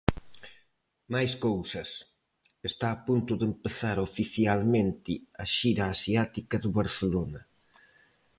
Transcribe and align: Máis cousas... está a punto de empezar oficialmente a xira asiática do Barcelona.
Máis 1.13 1.31
cousas... 1.45 1.89
está 2.69 2.87
a 2.93 3.01
punto 3.07 3.33
de 3.39 3.45
empezar 3.51 3.97
oficialmente 4.09 5.11
a 5.43 5.45
xira 5.55 5.83
asiática 5.95 6.55
do 6.63 6.69
Barcelona. 6.79 7.41